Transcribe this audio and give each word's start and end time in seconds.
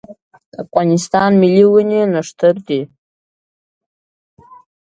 د 0.51 0.53
افغانستان 0.63 1.31
ملي 1.41 1.65
ونې 1.69 2.01
نښتر 2.13 2.55
دی 2.67 2.81